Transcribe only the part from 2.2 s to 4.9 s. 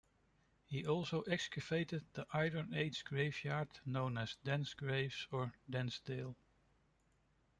Iron Age graveyard known as Danes